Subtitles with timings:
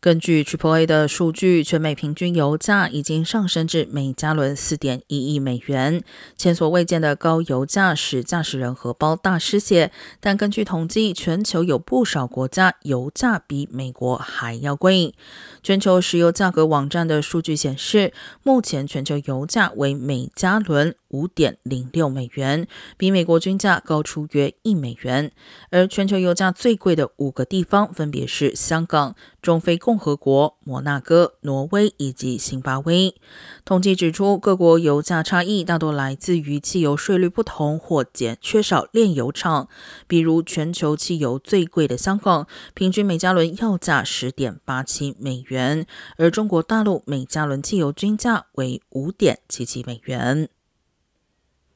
[0.00, 6.02] 根据 Triple A 的数据，全美平均油价已经上升至每加仑四点一亿美元，
[6.38, 9.92] 前所未见的高油价使驾驶人荷包大失血。
[10.18, 15.14] 但根据统计，全球有不少国家油价比美国还要贵。
[15.62, 25.30] 全球石油价格网站的数据显示，目前全球油价为每加仑五点零六美元，比美国均价高出约一美元。
[25.68, 33.14] 而全球油价最贵的五个地方分别是香港、中非共和国、摩纳哥、挪威以及辛巴威。
[33.64, 39.68] 统计指出，各国油价差异大多来自于汽油税率不同或减缺少炼油厂。
[40.06, 50.48] 比如，全球汽油最贵的香港，平均每加仑要价十点八七美元，而中国大陆每加仑汽油均价为五点七七美元。